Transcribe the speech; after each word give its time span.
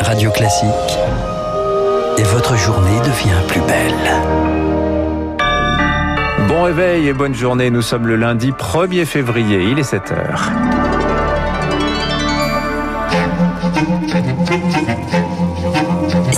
Radio 0.00 0.30
Classique. 0.30 0.98
Et 2.18 2.22
votre 2.24 2.56
journée 2.56 2.98
devient 3.00 3.40
plus 3.48 3.60
belle. 3.62 3.94
Bon 6.48 6.64
réveil 6.64 7.08
et 7.08 7.12
bonne 7.12 7.34
journée. 7.34 7.70
Nous 7.70 7.82
sommes 7.82 8.06
le 8.06 8.16
lundi 8.16 8.52
1er 8.52 9.04
février. 9.04 9.62
Il 9.62 9.78
est 9.78 9.84
7 9.84 10.12
heures.– 10.12 10.50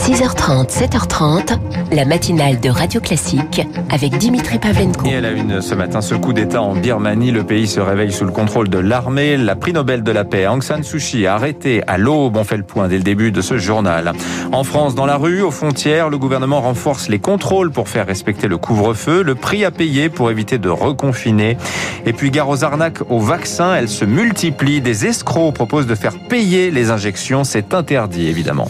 6h30, 0.04 0.68
7h30, 0.68 1.58
la 1.90 2.04
matinale 2.04 2.60
de 2.60 2.68
Radio 2.68 3.00
Classique 3.00 3.66
avec 3.88 4.18
Dimitri 4.18 4.58
Pavlenko. 4.58 5.06
Et 5.06 5.16
à 5.16 5.22
la 5.22 5.30
une 5.30 5.62
ce 5.62 5.74
matin, 5.74 6.02
ce 6.02 6.14
coup 6.14 6.34
d'État 6.34 6.60
en 6.60 6.74
Birmanie, 6.74 7.30
le 7.30 7.42
pays 7.42 7.66
se 7.66 7.80
réveille 7.80 8.12
sous 8.12 8.26
le 8.26 8.30
contrôle 8.30 8.68
de 8.68 8.76
l'armée. 8.76 9.38
La 9.38 9.56
prix 9.56 9.72
Nobel 9.72 10.02
de 10.02 10.12
la 10.12 10.24
paix, 10.24 10.46
Aung 10.46 10.62
San 10.62 10.82
Suu 10.82 10.98
Kyi, 10.98 11.26
arrêté 11.26 11.82
à 11.86 11.96
l'aube. 11.96 12.36
On 12.36 12.44
fait 12.44 12.58
le 12.58 12.64
point 12.64 12.86
dès 12.86 12.98
le 12.98 13.02
début 13.02 13.32
de 13.32 13.40
ce 13.40 13.56
journal. 13.56 14.12
En 14.52 14.62
France, 14.62 14.94
dans 14.94 15.06
la 15.06 15.16
rue, 15.16 15.40
aux 15.40 15.50
frontières, 15.50 16.10
le 16.10 16.18
gouvernement 16.18 16.60
renforce 16.60 17.08
les 17.08 17.18
contrôles 17.18 17.70
pour 17.70 17.88
faire 17.88 18.06
respecter 18.06 18.46
le 18.46 18.58
couvre-feu. 18.58 19.22
Le 19.22 19.34
prix 19.34 19.64
à 19.64 19.70
payer 19.70 20.10
pour 20.10 20.30
éviter 20.30 20.58
de 20.58 20.68
reconfiner. 20.68 21.56
Et 22.04 22.12
puis, 22.12 22.30
gare 22.30 22.50
aux 22.50 22.62
arnaques 22.62 23.00
aux 23.08 23.20
vaccins, 23.20 23.74
elles 23.74 23.88
se 23.88 24.04
multiplient. 24.04 24.82
Des 24.82 25.06
escrocs 25.06 25.54
proposent 25.54 25.86
de 25.86 25.94
faire 25.94 26.12
payer 26.28 26.70
les 26.70 26.90
injections. 26.90 27.42
C'est 27.42 27.72
interdit, 27.72 28.28
évidemment. 28.28 28.68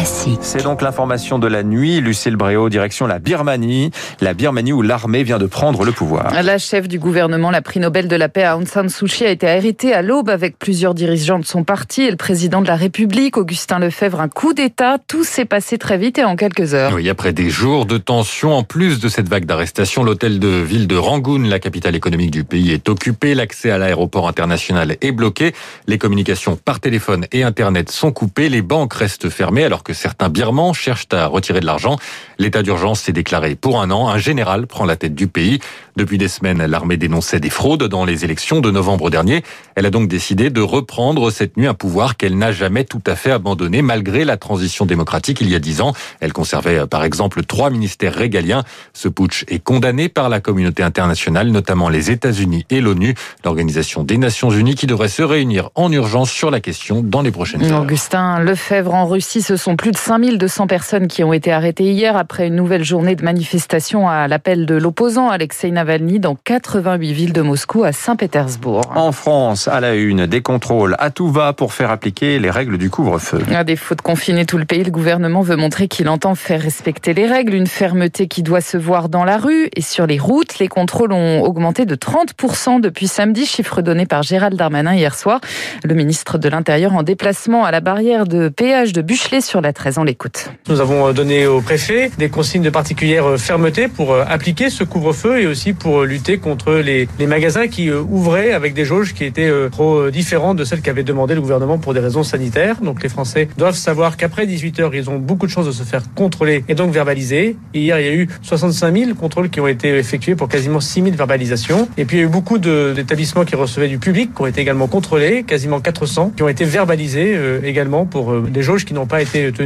Classique. 0.00 0.38
C'est 0.40 0.62
donc 0.62 0.80
l'information 0.80 1.38
de 1.38 1.46
la 1.46 1.62
nuit. 1.62 2.00
Lucille 2.00 2.36
Bréau, 2.36 2.70
direction 2.70 3.06
la 3.06 3.18
Birmanie. 3.18 3.90
La 4.22 4.32
Birmanie 4.32 4.72
où 4.72 4.80
l'armée 4.80 5.24
vient 5.24 5.36
de 5.36 5.44
prendre 5.44 5.84
le 5.84 5.92
pouvoir. 5.92 6.32
La 6.42 6.56
chef 6.56 6.88
du 6.88 6.98
gouvernement, 6.98 7.50
la 7.50 7.60
prix 7.60 7.80
Nobel 7.80 8.08
de 8.08 8.16
la 8.16 8.30
paix 8.30 8.48
Aung 8.48 8.66
San 8.66 8.88
Suu 8.88 9.04
Kyi, 9.08 9.26
a 9.26 9.30
été 9.30 9.46
arrêtée 9.46 9.92
à 9.92 10.00
l'aube 10.00 10.30
avec 10.30 10.58
plusieurs 10.58 10.94
dirigeants 10.94 11.38
de 11.38 11.44
son 11.44 11.64
parti 11.64 12.04
et 12.04 12.10
le 12.10 12.16
président 12.16 12.62
de 12.62 12.66
la 12.66 12.76
République, 12.76 13.36
Augustin 13.36 13.78
Lefebvre. 13.78 14.22
Un 14.22 14.28
coup 14.28 14.54
d'État. 14.54 14.96
Tout 15.06 15.22
s'est 15.22 15.44
passé 15.44 15.76
très 15.76 15.98
vite 15.98 16.16
et 16.16 16.24
en 16.24 16.34
quelques 16.34 16.72
heures. 16.72 16.94
Oui, 16.94 17.10
après 17.10 17.34
des 17.34 17.50
jours 17.50 17.84
de 17.84 17.98
tension, 17.98 18.54
en 18.54 18.62
plus 18.62 19.00
de 19.00 19.08
cette 19.10 19.28
vague 19.28 19.44
d'arrestation, 19.44 20.02
l'hôtel 20.02 20.38
de 20.38 20.48
ville 20.48 20.86
de 20.86 20.96
Rangoon, 20.96 21.42
la 21.42 21.58
capitale 21.58 21.94
économique 21.94 22.30
du 22.30 22.44
pays, 22.44 22.72
est 22.72 22.88
occupé. 22.88 23.34
L'accès 23.34 23.70
à 23.70 23.76
l'aéroport 23.76 24.28
international 24.28 24.96
est 25.02 25.12
bloqué. 25.12 25.52
Les 25.86 25.98
communications 25.98 26.56
par 26.56 26.80
téléphone 26.80 27.26
et 27.32 27.42
Internet 27.42 27.90
sont 27.90 28.12
coupées. 28.12 28.48
Les 28.48 28.62
banques 28.62 28.94
restent 28.94 29.28
fermées 29.28 29.64
alors 29.64 29.82
que 29.82 29.89
certains 29.92 30.28
Birmans 30.28 30.72
cherchent 30.72 31.08
à 31.12 31.26
retirer 31.26 31.60
de 31.60 31.66
l'argent. 31.66 31.96
L'état 32.38 32.62
d'urgence 32.62 33.00
s'est 33.00 33.12
déclaré 33.12 33.54
pour 33.54 33.80
un 33.80 33.90
an. 33.90 34.08
Un 34.08 34.18
général 34.18 34.66
prend 34.66 34.84
la 34.84 34.96
tête 34.96 35.14
du 35.14 35.26
pays. 35.26 35.60
Depuis 35.96 36.18
des 36.18 36.28
semaines, 36.28 36.64
l'armée 36.64 36.96
dénonçait 36.96 37.40
des 37.40 37.50
fraudes 37.50 37.84
dans 37.84 38.04
les 38.04 38.24
élections 38.24 38.60
de 38.60 38.70
novembre 38.70 39.10
dernier. 39.10 39.42
Elle 39.74 39.86
a 39.86 39.90
donc 39.90 40.08
décidé 40.08 40.50
de 40.50 40.60
reprendre 40.60 41.30
cette 41.30 41.56
nuit 41.56 41.66
un 41.66 41.74
pouvoir 41.74 42.16
qu'elle 42.16 42.38
n'a 42.38 42.52
jamais 42.52 42.84
tout 42.84 43.02
à 43.06 43.16
fait 43.16 43.32
abandonné 43.32 43.82
malgré 43.82 44.24
la 44.24 44.36
transition 44.36 44.86
démocratique 44.86 45.40
il 45.40 45.50
y 45.50 45.54
a 45.54 45.58
dix 45.58 45.80
ans. 45.80 45.92
Elle 46.20 46.32
conservait 46.32 46.86
par 46.86 47.04
exemple 47.04 47.44
trois 47.44 47.70
ministères 47.70 48.14
régaliens. 48.14 48.64
Ce 48.92 49.08
putsch 49.08 49.44
est 49.48 49.58
condamné 49.58 50.08
par 50.08 50.28
la 50.28 50.40
communauté 50.40 50.82
internationale, 50.82 51.48
notamment 51.48 51.88
les 51.88 52.10
États-Unis 52.10 52.64
et 52.70 52.80
l'ONU, 52.80 53.14
l'Organisation 53.44 54.02
des 54.02 54.18
Nations 54.18 54.50
Unies 54.50 54.74
qui 54.74 54.86
devrait 54.86 55.08
se 55.08 55.22
réunir 55.22 55.70
en 55.74 55.92
urgence 55.92 56.30
sur 56.30 56.50
la 56.50 56.60
question 56.60 57.02
dans 57.02 57.22
les 57.22 57.30
prochaines. 57.30 57.72
Augustin 57.72 58.40
Lefebvre 58.40 58.94
en 58.94 59.06
Russie, 59.06 59.42
ce 59.42 59.56
sont 59.56 59.76
plus 59.80 59.92
de 59.92 59.96
5200 59.96 60.66
personnes 60.66 61.06
qui 61.06 61.24
ont 61.24 61.32
été 61.32 61.50
arrêtées 61.50 61.84
hier 61.84 62.14
après 62.14 62.48
une 62.48 62.54
nouvelle 62.54 62.84
journée 62.84 63.16
de 63.16 63.24
manifestation 63.24 64.10
à 64.10 64.28
l'appel 64.28 64.66
de 64.66 64.74
l'opposant 64.74 65.30
Alexei 65.30 65.70
Navalny 65.70 66.20
dans 66.20 66.34
88 66.34 67.12
villes 67.14 67.32
de 67.32 67.40
Moscou 67.40 67.82
à 67.84 67.92
Saint-Pétersbourg. 67.92 68.82
En 68.94 69.10
France, 69.10 69.68
à 69.68 69.80
la 69.80 69.94
une, 69.94 70.26
des 70.26 70.42
contrôles 70.42 70.96
à 70.98 71.08
tout 71.08 71.30
va 71.30 71.54
pour 71.54 71.72
faire 71.72 71.90
appliquer 71.90 72.38
les 72.38 72.50
règles 72.50 72.76
du 72.76 72.90
couvre-feu. 72.90 73.38
À 73.54 73.64
défaut 73.64 73.94
de 73.94 74.02
confiner 74.02 74.44
tout 74.44 74.58
le 74.58 74.66
pays, 74.66 74.84
le 74.84 74.90
gouvernement 74.90 75.40
veut 75.40 75.56
montrer 75.56 75.88
qu'il 75.88 76.10
entend 76.10 76.34
faire 76.34 76.60
respecter 76.60 77.14
les 77.14 77.26
règles, 77.26 77.54
une 77.54 77.66
fermeté 77.66 78.28
qui 78.28 78.42
doit 78.42 78.60
se 78.60 78.76
voir 78.76 79.08
dans 79.08 79.24
la 79.24 79.38
rue 79.38 79.70
et 79.74 79.80
sur 79.80 80.06
les 80.06 80.18
routes. 80.18 80.58
Les 80.58 80.68
contrôles 80.68 81.14
ont 81.14 81.40
augmenté 81.40 81.86
de 81.86 81.94
30% 81.94 82.82
depuis 82.82 83.08
samedi, 83.08 83.46
chiffre 83.46 83.80
donné 83.80 84.04
par 84.04 84.24
Gérald 84.24 84.58
Darmanin 84.58 84.92
hier 84.92 85.14
soir. 85.14 85.40
Le 85.84 85.94
ministre 85.94 86.36
de 86.36 86.50
l'Intérieur 86.50 86.94
en 86.94 87.02
déplacement 87.02 87.64
à 87.64 87.70
la 87.70 87.80
barrière 87.80 88.26
de 88.26 88.50
péage 88.50 88.92
de 88.92 89.00
Buchelet 89.00 89.40
sur 89.40 89.62
la 89.62 89.69
13. 89.72 89.98
On 89.98 90.04
l'écoute. 90.04 90.50
Nous 90.68 90.80
avons 90.80 91.12
donné 91.12 91.46
au 91.46 91.60
préfet 91.60 92.10
des 92.18 92.28
consignes 92.28 92.62
de 92.62 92.70
particulière 92.70 93.38
fermeté 93.38 93.88
pour 93.88 94.14
appliquer 94.14 94.70
ce 94.70 94.84
couvre-feu 94.84 95.40
et 95.40 95.46
aussi 95.46 95.72
pour 95.72 96.02
lutter 96.02 96.38
contre 96.38 96.74
les, 96.74 97.08
magasins 97.26 97.68
qui 97.68 97.90
ouvraient 97.90 98.52
avec 98.52 98.74
des 98.74 98.84
jauges 98.84 99.14
qui 99.14 99.24
étaient 99.24 99.50
trop 99.70 100.10
différentes 100.10 100.56
de 100.56 100.64
celles 100.64 100.80
qu'avait 100.80 101.04
demandé 101.04 101.34
le 101.34 101.40
gouvernement 101.40 101.78
pour 101.78 101.94
des 101.94 102.00
raisons 102.00 102.22
sanitaires. 102.22 102.80
Donc 102.82 103.02
les 103.02 103.08
Français 103.08 103.48
doivent 103.56 103.76
savoir 103.76 104.16
qu'après 104.16 104.46
18 104.46 104.80
heures, 104.80 104.94
ils 104.94 105.10
ont 105.10 105.18
beaucoup 105.18 105.46
de 105.46 105.52
chances 105.52 105.66
de 105.66 105.72
se 105.72 105.82
faire 105.82 106.02
contrôler 106.14 106.64
et 106.68 106.74
donc 106.74 106.92
verbaliser. 106.92 107.56
Hier, 107.74 108.00
il 108.00 108.06
y 108.06 108.08
a 108.08 108.14
eu 108.14 108.28
65 108.42 108.96
000 108.96 109.14
contrôles 109.14 109.50
qui 109.50 109.60
ont 109.60 109.68
été 109.68 109.96
effectués 109.96 110.34
pour 110.34 110.48
quasiment 110.48 110.80
6 110.80 111.02
000 111.02 111.16
verbalisations. 111.16 111.88
Et 111.96 112.04
puis 112.04 112.18
il 112.18 112.20
y 112.20 112.22
a 112.22 112.26
eu 112.26 112.30
beaucoup 112.30 112.58
d'établissements 112.58 113.44
qui 113.44 113.56
recevaient 113.56 113.88
du 113.88 113.98
public 113.98 114.34
qui 114.34 114.42
ont 114.42 114.46
été 114.46 114.60
également 114.60 114.86
contrôlés, 114.86 115.44
quasiment 115.44 115.80
400, 115.80 116.32
qui 116.36 116.42
ont 116.42 116.48
été 116.48 116.64
verbalisés 116.64 117.34
euh, 117.36 117.60
également 117.64 118.06
pour 118.06 118.32
euh, 118.32 118.48
des 118.50 118.62
jauges 118.62 118.84
qui 118.84 118.94
n'ont 118.94 119.06
pas 119.06 119.22
été 119.22 119.52
tenues 119.52 119.59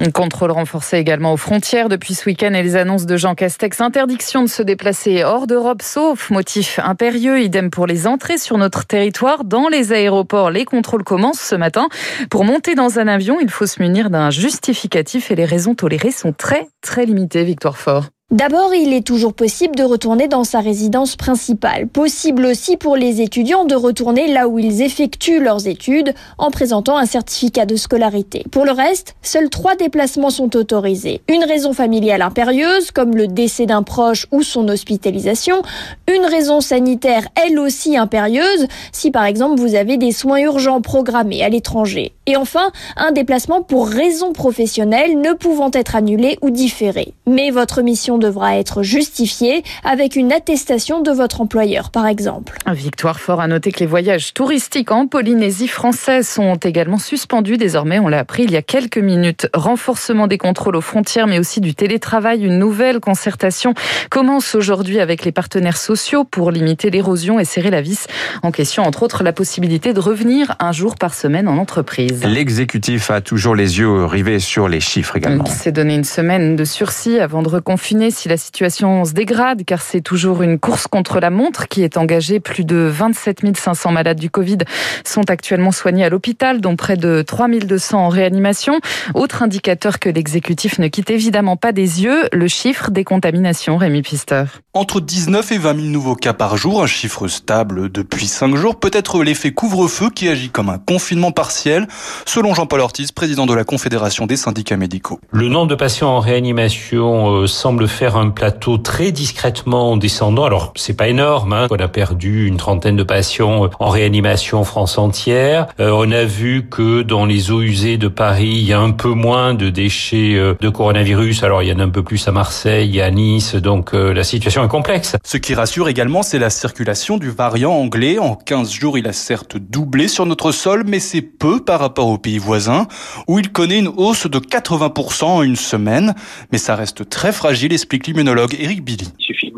Un 0.00 0.10
contrôle 0.10 0.50
renforcé 0.50 0.96
également 0.96 1.32
aux 1.32 1.36
frontières 1.36 1.88
depuis 1.88 2.14
ce 2.14 2.24
week-end 2.26 2.54
et 2.54 2.62
les 2.62 2.76
annonces 2.76 3.04
de 3.04 3.16
Jean 3.16 3.34
Castex. 3.34 3.80
Interdiction 3.80 4.42
de 4.42 4.48
se 4.48 4.62
déplacer 4.62 5.22
hors 5.22 5.46
d'Europe 5.46 5.82
sauf 5.82 6.30
motif 6.30 6.78
impérieux. 6.82 7.40
Idem 7.40 7.70
pour 7.70 7.86
les 7.86 8.06
entrées 8.06 8.38
sur 8.38 8.56
notre 8.56 8.86
territoire. 8.86 9.44
Dans 9.44 9.68
les 9.68 9.92
aéroports, 9.92 10.50
les 10.50 10.64
contrôles 10.64 11.04
commencent 11.04 11.40
ce 11.40 11.54
matin. 11.54 11.88
Pour 12.30 12.44
monter 12.44 12.74
dans 12.74 12.98
un 12.98 13.06
avion, 13.06 13.38
il 13.40 13.50
faut 13.50 13.66
se 13.66 13.82
munir 13.82 14.10
d'un 14.10 14.30
justificatif 14.30 15.30
et 15.30 15.34
les 15.34 15.44
raisons 15.44 15.74
tolérées 15.74 16.10
sont 16.10 16.32
très 16.32 16.66
très 16.80 17.04
limitées. 17.04 17.44
Victoire 17.44 17.76
Fort. 17.76 18.06
D'abord, 18.30 18.74
il 18.74 18.92
est 18.92 19.06
toujours 19.06 19.32
possible 19.32 19.74
de 19.74 19.84
retourner 19.84 20.28
dans 20.28 20.44
sa 20.44 20.60
résidence 20.60 21.16
principale. 21.16 21.88
Possible 21.88 22.44
aussi 22.44 22.76
pour 22.76 22.94
les 22.94 23.22
étudiants 23.22 23.64
de 23.64 23.74
retourner 23.74 24.30
là 24.30 24.48
où 24.48 24.58
ils 24.58 24.82
effectuent 24.82 25.40
leurs 25.40 25.66
études 25.66 26.12
en 26.36 26.50
présentant 26.50 26.98
un 26.98 27.06
certificat 27.06 27.64
de 27.64 27.74
scolarité. 27.74 28.44
Pour 28.50 28.66
le 28.66 28.72
reste, 28.72 29.16
seuls 29.22 29.48
trois 29.48 29.76
déplacements 29.76 30.28
sont 30.28 30.54
autorisés. 30.56 31.22
Une 31.26 31.42
raison 31.42 31.72
familiale 31.72 32.20
impérieuse, 32.20 32.90
comme 32.90 33.16
le 33.16 33.28
décès 33.28 33.64
d'un 33.64 33.82
proche 33.82 34.26
ou 34.30 34.42
son 34.42 34.68
hospitalisation. 34.68 35.62
Une 36.06 36.26
raison 36.26 36.60
sanitaire, 36.60 37.28
elle 37.34 37.58
aussi 37.58 37.96
impérieuse, 37.96 38.66
si 38.92 39.10
par 39.10 39.24
exemple 39.24 39.58
vous 39.58 39.74
avez 39.74 39.96
des 39.96 40.12
soins 40.12 40.40
urgents 40.40 40.82
programmés 40.82 41.42
à 41.42 41.48
l'étranger. 41.48 42.12
Et 42.26 42.36
enfin, 42.36 42.72
un 42.98 43.12
déplacement 43.12 43.62
pour 43.62 43.88
raison 43.88 44.34
professionnelle 44.34 45.18
ne 45.18 45.32
pouvant 45.32 45.70
être 45.72 45.96
annulé 45.96 46.36
ou 46.42 46.50
différé. 46.50 47.14
Mais 47.26 47.50
votre 47.50 47.80
mission 47.80 48.17
devra 48.18 48.58
être 48.58 48.82
justifiée 48.82 49.62
avec 49.84 50.16
une 50.16 50.32
attestation 50.32 51.00
de 51.00 51.10
votre 51.10 51.40
employeur, 51.40 51.90
par 51.90 52.06
exemple. 52.06 52.58
Victoire 52.70 53.20
Fort 53.20 53.40
a 53.40 53.48
noté 53.48 53.72
que 53.72 53.80
les 53.80 53.86
voyages 53.86 54.34
touristiques 54.34 54.90
en 54.90 55.06
Polynésie 55.06 55.68
française 55.68 56.28
sont 56.28 56.54
également 56.56 56.98
suspendus 56.98 57.56
désormais. 57.56 57.98
On 57.98 58.08
l'a 58.08 58.18
appris 58.18 58.44
il 58.44 58.50
y 58.50 58.56
a 58.56 58.62
quelques 58.62 58.98
minutes. 58.98 59.48
Renforcement 59.54 60.26
des 60.26 60.38
contrôles 60.38 60.76
aux 60.76 60.80
frontières, 60.80 61.26
mais 61.26 61.38
aussi 61.38 61.60
du 61.60 61.74
télétravail. 61.74 62.44
Une 62.44 62.58
nouvelle 62.58 63.00
concertation 63.00 63.74
commence 64.10 64.54
aujourd'hui 64.54 65.00
avec 65.00 65.24
les 65.24 65.32
partenaires 65.32 65.76
sociaux 65.76 66.24
pour 66.24 66.50
limiter 66.50 66.90
l'érosion 66.90 67.38
et 67.38 67.44
serrer 67.44 67.70
la 67.70 67.80
vis. 67.80 68.06
En 68.42 68.50
question, 68.50 68.82
entre 68.82 69.02
autres, 69.02 69.22
la 69.22 69.32
possibilité 69.32 69.92
de 69.92 70.00
revenir 70.00 70.56
un 70.60 70.72
jour 70.72 70.96
par 70.96 71.14
semaine 71.14 71.48
en 71.48 71.58
entreprise. 71.58 72.24
L'exécutif 72.24 73.10
a 73.10 73.20
toujours 73.20 73.54
les 73.54 73.78
yeux 73.78 74.04
rivés 74.04 74.38
sur 74.38 74.68
les 74.68 74.80
chiffres 74.80 75.16
également. 75.16 75.44
Il 75.46 75.52
s'est 75.52 75.72
donné 75.72 75.94
une 75.94 76.04
semaine 76.04 76.56
de 76.56 76.64
sursis 76.64 77.18
avant 77.18 77.42
de 77.42 77.48
reconfiner 77.48 78.07
si 78.10 78.28
la 78.28 78.36
situation 78.36 79.04
se 79.04 79.12
dégrade, 79.12 79.64
car 79.64 79.82
c'est 79.82 80.00
toujours 80.00 80.42
une 80.42 80.58
course 80.58 80.86
contre 80.86 81.20
la 81.20 81.30
montre 81.30 81.68
qui 81.68 81.82
est 81.82 81.96
engagée. 81.96 82.40
Plus 82.40 82.64
de 82.64 82.76
27 82.76 83.56
500 83.56 83.92
malades 83.92 84.18
du 84.18 84.30
Covid 84.30 84.58
sont 85.04 85.30
actuellement 85.30 85.72
soignés 85.72 86.04
à 86.04 86.08
l'hôpital, 86.08 86.60
dont 86.60 86.76
près 86.76 86.96
de 86.96 87.22
3 87.22 87.48
200 87.48 87.98
en 87.98 88.08
réanimation. 88.08 88.80
Autre 89.14 89.42
indicateur 89.42 89.98
que 89.98 90.08
l'exécutif 90.08 90.78
ne 90.78 90.88
quitte 90.88 91.10
évidemment 91.10 91.56
pas 91.56 91.72
des 91.72 92.02
yeux, 92.02 92.28
le 92.32 92.48
chiffre 92.48 92.90
des 92.90 93.04
contaminations. 93.04 93.76
Rémi 93.76 94.02
Pister. 94.02 94.44
Entre 94.74 95.00
19 95.00 95.52
et 95.52 95.58
20 95.58 95.74
000 95.76 95.86
nouveaux 95.88 96.14
cas 96.14 96.32
par 96.32 96.56
jour, 96.56 96.82
un 96.82 96.86
chiffre 96.86 97.26
stable 97.28 97.90
depuis 97.90 98.26
5 98.26 98.54
jours. 98.56 98.78
Peut-être 98.78 99.22
l'effet 99.24 99.52
couvre-feu 99.52 100.10
qui 100.10 100.28
agit 100.28 100.50
comme 100.50 100.68
un 100.68 100.78
confinement 100.78 101.32
partiel, 101.32 101.86
selon 102.26 102.54
Jean-Paul 102.54 102.80
Ortiz, 102.80 103.12
président 103.12 103.46
de 103.46 103.54
la 103.54 103.64
Confédération 103.64 104.26
des 104.26 104.36
syndicats 104.36 104.76
médicaux. 104.76 105.20
Le 105.32 105.48
nombre 105.48 105.68
de 105.68 105.74
patients 105.74 106.08
en 106.08 106.20
réanimation 106.20 107.46
semble 107.46 107.88
faire 107.98 108.16
un 108.16 108.30
plateau 108.30 108.78
très 108.78 109.10
discrètement 109.10 109.96
descendant. 109.96 110.44
Alors, 110.44 110.72
c'est 110.76 110.96
pas 110.96 111.08
énorme. 111.08 111.52
Hein. 111.52 111.66
On 111.68 111.76
a 111.80 111.88
perdu 111.88 112.46
une 112.46 112.56
trentaine 112.56 112.94
de 112.94 113.02
patients 113.02 113.68
en 113.80 113.88
réanimation 113.88 114.62
France 114.62 114.98
entière. 114.98 115.66
Euh, 115.80 115.90
on 115.90 116.12
a 116.12 116.22
vu 116.22 116.68
que 116.70 117.02
dans 117.02 117.26
les 117.26 117.50
eaux 117.50 117.60
usées 117.60 117.96
de 117.96 118.06
Paris, 118.06 118.52
il 118.52 118.64
y 118.64 118.72
a 118.72 118.78
un 118.78 118.92
peu 118.92 119.08
moins 119.08 119.52
de 119.52 119.68
déchets 119.68 120.34
euh, 120.36 120.54
de 120.60 120.68
coronavirus. 120.68 121.42
Alors, 121.42 121.64
il 121.64 121.70
y 121.70 121.72
en 121.72 121.80
a 121.80 121.82
un 121.82 121.88
peu 121.88 122.04
plus 122.04 122.28
à 122.28 122.30
Marseille, 122.30 123.00
à 123.00 123.10
Nice. 123.10 123.56
Donc, 123.56 123.94
euh, 123.94 124.14
la 124.14 124.22
situation 124.22 124.64
est 124.64 124.68
complexe. 124.68 125.16
Ce 125.24 125.36
qui 125.36 125.54
rassure 125.54 125.88
également, 125.88 126.22
c'est 126.22 126.38
la 126.38 126.50
circulation 126.50 127.16
du 127.16 127.30
variant 127.30 127.72
anglais. 127.72 128.20
En 128.20 128.36
15 128.36 128.70
jours, 128.70 128.96
il 128.96 129.08
a 129.08 129.12
certes 129.12 129.56
doublé 129.56 130.06
sur 130.06 130.24
notre 130.24 130.52
sol, 130.52 130.84
mais 130.86 131.00
c'est 131.00 131.22
peu 131.22 131.64
par 131.64 131.80
rapport 131.80 132.06
aux 132.06 132.18
pays 132.18 132.38
voisins, 132.38 132.86
où 133.26 133.40
il 133.40 133.50
connaît 133.50 133.80
une 133.80 133.92
hausse 133.96 134.28
de 134.28 134.38
80% 134.38 135.24
en 135.24 135.42
une 135.42 135.56
semaine. 135.56 136.14
Mais 136.52 136.58
ça 136.58 136.76
reste 136.76 137.08
très 137.08 137.32
fragile, 137.32 137.72
explique 137.88 138.06
l'immunologue 138.06 138.54
Eric 138.60 138.82
Billy 138.82 139.08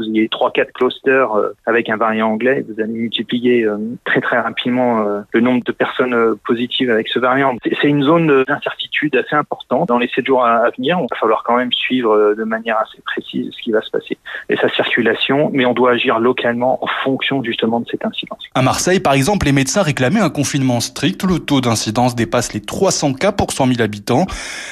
vous 0.00 0.11
ayez 0.11 0.29
trois 0.29 0.50
quatre 0.50 0.73
clusters 0.73 1.32
euh, 1.37 1.55
avec 1.67 1.88
un 1.88 1.97
variant 1.97 2.31
anglais, 2.31 2.64
vous 2.69 2.81
allez 2.82 2.93
multiplier 2.93 3.64
euh, 3.64 3.76
très 4.05 4.20
très 4.20 4.38
rapidement 4.38 5.02
euh, 5.02 5.20
le 5.32 5.41
nombre 5.41 5.62
de 5.64 5.73
personnes 5.73 6.37
positives 6.47 6.91
avec 6.91 7.08
ce 7.08 7.19
variant. 7.19 7.56
C'est 7.81 7.88
une 7.88 8.02
zone 8.02 8.44
d'incertitude 8.44 9.17
assez 9.17 9.37
importante. 9.37 9.88
Dans 9.88 9.99
les 9.99 10.08
sept 10.08 10.26
jours 10.26 10.44
à 10.44 10.70
venir, 10.76 10.99
il 11.00 11.06
va 11.11 11.17
falloir 11.17 11.43
quand 11.44 11.56
même 11.56 11.73
suivre 11.73 12.35
de 12.37 12.44
manière 12.44 12.79
assez 12.79 13.00
précise 13.05 13.52
ce 13.56 13.62
qui 13.62 13.73
va 13.73 13.82
se 13.82 13.91
passer 13.91 14.19
et 14.49 14.56
sa 14.56 14.69
circulation, 14.70 15.50
mais 15.52 15.64
on 15.67 15.75
doit 15.75 15.93
agir 15.93 16.19
localement 16.19 16.82
en 16.82 16.88
fonction 17.05 17.43
justement 17.43 17.81
de 17.81 17.87
cette 17.91 18.05
incidence. 18.05 18.43
À 18.55 18.62
Marseille, 18.62 19.00
par 19.00 19.14
exemple, 19.14 19.47
les 19.47 19.52
médecins 19.52 19.82
réclamaient 19.82 20.20
un 20.20 20.31
confinement 20.31 20.81
strict. 20.81 21.25
Le 21.25 21.38
taux 21.38 21.61
d'incidence 21.61 22.14
dépasse 22.14 22.52
les 22.52 22.61
300 22.61 23.14
cas 23.14 23.32
pour 23.32 23.52
100 23.52 23.67
000 23.67 23.82
habitants. 23.82 24.26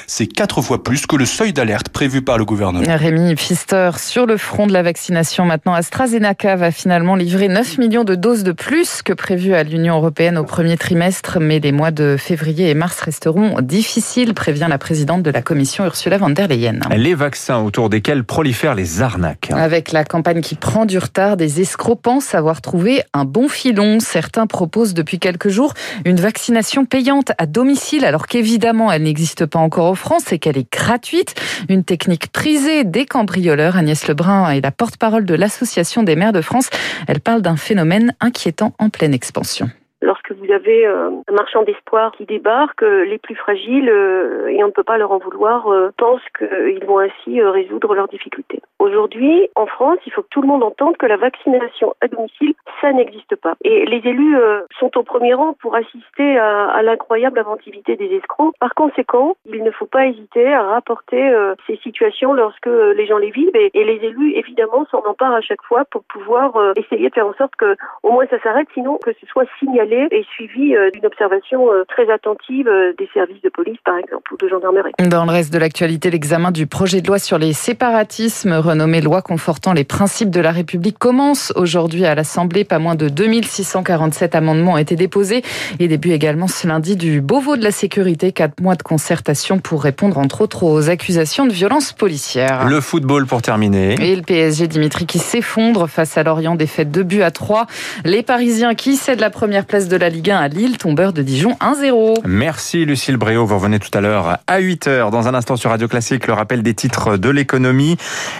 C'est 0.06 0.26
quatre 0.26 0.62
fois 0.62 0.82
plus 0.82 1.06
que 1.06 1.16
le 1.16 1.24
seuil 1.24 1.52
d'alerte 1.52 1.90
prévu 1.90 2.22
par 2.22 2.38
le 2.38 2.44
gouvernement. 2.44 2.84
Rémi 2.88 3.34
Pfister, 3.34 3.90
sur 3.96 4.26
le 4.26 4.36
front 4.36 4.66
de 4.66 4.72
la 4.72 4.82
vaccination, 4.82 5.17
maintenant. 5.44 5.74
AstraZeneca 5.74 6.56
va 6.56 6.70
finalement 6.70 7.16
livrer 7.16 7.48
9 7.48 7.78
millions 7.78 8.04
de 8.04 8.14
doses 8.14 8.44
de 8.44 8.52
plus 8.52 9.02
que 9.02 9.12
prévu 9.12 9.54
à 9.54 9.62
l'Union 9.62 9.96
européenne 9.96 10.38
au 10.38 10.44
premier 10.44 10.76
trimestre, 10.76 11.38
mais 11.40 11.58
les 11.58 11.72
mois 11.72 11.90
de 11.90 12.16
février 12.18 12.70
et 12.70 12.74
mars 12.74 13.00
resteront 13.00 13.60
difficiles, 13.60 14.34
prévient 14.34 14.66
la 14.68 14.78
présidente 14.78 15.22
de 15.22 15.30
la 15.30 15.42
Commission 15.42 15.84
Ursula 15.84 16.18
von 16.18 16.30
der 16.30 16.48
Leyen. 16.48 16.80
Les 16.96 17.14
vaccins 17.14 17.58
autour 17.58 17.88
desquels 17.90 18.24
prolifèrent 18.24 18.74
les 18.74 19.02
arnaques. 19.02 19.50
Avec 19.52 19.92
la 19.92 20.04
campagne 20.04 20.40
qui 20.40 20.54
prend 20.54 20.86
du 20.86 20.98
retard, 20.98 21.36
des 21.36 21.60
escrocs 21.60 22.00
pensent 22.00 22.34
avoir 22.34 22.60
trouvé 22.60 23.02
un 23.12 23.24
bon 23.24 23.48
filon. 23.48 23.98
Certains 24.00 24.46
proposent 24.46 24.94
depuis 24.94 25.18
quelques 25.18 25.48
jours 25.48 25.74
une 26.04 26.20
vaccination 26.20 26.84
payante 26.84 27.32
à 27.38 27.46
domicile, 27.46 28.04
alors 28.04 28.26
qu'évidemment 28.26 28.92
elle 28.92 29.02
n'existe 29.02 29.46
pas 29.46 29.58
encore 29.58 29.86
en 29.86 29.94
France 29.94 30.32
et 30.32 30.38
qu'elle 30.38 30.58
est 30.58 30.70
gratuite. 30.72 31.34
Une 31.68 31.82
technique 31.82 32.30
prisée 32.30 32.84
des 32.84 33.04
cambrioleurs. 33.04 33.76
Agnès 33.76 34.06
Lebrun 34.06 34.50
est 34.50 34.60
la 34.60 34.70
porte-parole 34.70 35.07
parole 35.08 35.24
de 35.24 35.34
l'Association 35.34 36.02
des 36.02 36.16
maires 36.16 36.34
de 36.34 36.42
France. 36.42 36.68
Elle 37.06 37.20
parle 37.20 37.40
d'un 37.40 37.56
phénomène 37.56 38.14
inquiétant 38.20 38.74
en 38.78 38.90
pleine 38.90 39.14
expansion. 39.14 39.70
Lorsque 40.00 40.30
vous 40.30 40.52
avez 40.52 40.86
euh, 40.86 41.10
un 41.28 41.32
marchand 41.32 41.64
d'espoir 41.64 42.12
qui 42.12 42.24
débarque, 42.24 42.84
euh, 42.84 43.04
les 43.04 43.18
plus 43.18 43.34
fragiles, 43.34 43.90
euh, 43.90 44.46
et 44.46 44.62
on 44.62 44.68
ne 44.68 44.72
peut 44.72 44.84
pas 44.84 44.96
leur 44.96 45.10
en 45.10 45.18
vouloir, 45.18 45.66
pensent 45.96 46.20
qu'ils 46.38 46.84
vont 46.86 47.00
ainsi 47.00 47.42
résoudre 47.42 47.94
leurs 47.94 48.08
difficultés. 48.08 48.62
Aujourd'hui, 48.78 49.48
en 49.56 49.66
France, 49.66 49.98
il 50.06 50.12
faut 50.12 50.22
que 50.22 50.28
tout 50.30 50.40
le 50.40 50.46
monde 50.46 50.62
entende 50.62 50.96
que 50.96 51.06
la 51.06 51.16
vaccination 51.16 51.94
à 52.00 52.06
domicile, 52.06 52.54
ça 52.80 52.92
n'existe 52.92 53.34
pas. 53.36 53.54
Et 53.64 53.86
les 53.86 54.08
élus 54.08 54.36
sont 54.78 54.96
au 54.96 55.02
premier 55.02 55.34
rang 55.34 55.54
pour 55.60 55.74
assister 55.74 56.38
à, 56.38 56.80
l'incroyable 56.82 57.38
inventivité 57.38 57.96
des 57.96 58.06
escrocs. 58.16 58.54
Par 58.60 58.74
conséquent, 58.74 59.36
il 59.46 59.62
ne 59.62 59.70
faut 59.70 59.86
pas 59.86 60.06
hésiter 60.06 60.52
à 60.52 60.62
rapporter 60.62 61.34
ces 61.66 61.76
situations 61.78 62.32
lorsque 62.32 62.66
les 62.66 63.06
gens 63.06 63.18
les 63.18 63.30
vivent 63.30 63.54
et, 63.54 63.70
les 63.74 64.06
élus, 64.06 64.34
évidemment, 64.34 64.86
s'en 64.90 65.02
emparent 65.06 65.34
à 65.34 65.40
chaque 65.40 65.62
fois 65.62 65.84
pour 65.90 66.04
pouvoir 66.04 66.72
essayer 66.76 67.08
de 67.08 67.14
faire 67.14 67.26
en 67.26 67.34
sorte 67.34 67.56
que 67.56 67.76
au 68.02 68.12
moins 68.12 68.26
ça 68.26 68.40
s'arrête, 68.40 68.68
sinon 68.74 68.98
que 68.98 69.12
ce 69.20 69.26
soit 69.26 69.46
signalé 69.58 69.87
et 69.92 70.24
suivi 70.34 70.74
euh, 70.74 70.90
d'une 70.90 71.06
observation 71.06 71.72
euh, 71.72 71.84
très 71.88 72.10
attentive 72.10 72.68
euh, 72.68 72.92
des 72.98 73.08
services 73.14 73.40
de 73.42 73.48
police, 73.48 73.78
par 73.84 73.96
exemple, 73.98 74.32
ou 74.32 74.36
de 74.36 74.48
gendarmerie. 74.48 74.92
Dans 74.98 75.24
le 75.24 75.30
reste 75.30 75.52
de 75.52 75.58
l'actualité, 75.58 76.10
l'examen 76.10 76.50
du 76.50 76.66
projet 76.66 77.00
de 77.00 77.06
loi 77.06 77.18
sur 77.18 77.38
les 77.38 77.52
séparatismes, 77.52 78.52
renommé 78.54 79.00
loi 79.00 79.22
confortant 79.22 79.72
les 79.72 79.84
principes 79.84 80.30
de 80.30 80.40
la 80.40 80.50
République, 80.50 80.98
commence 80.98 81.52
aujourd'hui 81.56 82.04
à 82.04 82.14
l'Assemblée. 82.14 82.64
Pas 82.64 82.78
moins 82.78 82.94
de 82.94 83.08
2647 83.08 84.34
amendements 84.34 84.72
ont 84.72 84.78
été 84.78 84.96
déposés. 84.96 85.42
Et 85.78 85.88
début 85.88 86.10
également 86.10 86.48
ce 86.48 86.66
lundi 86.66 86.96
du 86.96 87.20
Beauvau 87.20 87.56
de 87.56 87.64
la 87.64 87.70
sécurité, 87.70 88.32
quatre 88.32 88.60
mois 88.60 88.74
de 88.74 88.82
concertation 88.82 89.58
pour 89.58 89.82
répondre 89.82 90.18
entre 90.18 90.42
autres 90.42 90.64
aux 90.64 90.90
accusations 90.90 91.46
de 91.46 91.52
violence 91.52 91.92
policière. 91.92 92.68
Le 92.68 92.80
football 92.80 93.26
pour 93.26 93.42
terminer. 93.42 93.94
Et 94.00 94.16
le 94.16 94.22
PSG 94.22 94.66
Dimitri 94.68 95.06
qui 95.06 95.18
s'effondre 95.18 95.88
face 95.88 96.18
à 96.18 96.22
Lorient, 96.22 96.54
défaite 96.54 96.90
2 96.90 97.02
buts 97.02 97.22
à 97.22 97.30
3. 97.30 97.66
Les 98.04 98.22
Parisiens 98.22 98.74
qui 98.74 98.96
cèdent 98.96 99.20
la 99.20 99.30
première 99.30 99.64
place 99.64 99.77
de 99.86 99.96
la 99.96 100.08
Ligue 100.08 100.30
1 100.30 100.38
à 100.38 100.48
Lille, 100.48 100.76
tombeur 100.78 101.12
de 101.12 101.22
Dijon 101.22 101.56
1-0. 101.60 102.22
Merci 102.24 102.84
Lucille 102.84 103.16
Bréau, 103.16 103.46
vous 103.46 103.54
revenez 103.54 103.78
tout 103.78 103.96
à 103.96 104.00
l'heure 104.00 104.38
à 104.48 104.60
8h. 104.60 105.10
Dans 105.12 105.28
un 105.28 105.34
instant 105.34 105.54
sur 105.54 105.70
Radio 105.70 105.86
Classique, 105.86 106.26
le 106.26 106.32
rappel 106.32 106.64
des 106.64 106.74
titres 106.74 107.16
de 107.16 107.28
l'économie. 107.28 107.96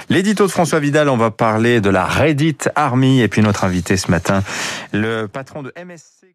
L'édito 0.09 0.47
de 0.47 0.51
François 0.51 0.81
Vidal, 0.81 1.09
on 1.09 1.17
va 1.17 1.31
parler 1.31 1.81
de 1.81 1.91
la 1.91 2.05
Reddit 2.05 2.59
Army 2.75 3.21
et 3.21 3.29
puis 3.29 3.43
notre 3.43 3.63
invité 3.65 3.97
ce 3.97 4.11
matin, 4.11 4.43
le 4.93 5.27
patron 5.27 5.63
de 5.63 5.73
MSC. 5.77 6.35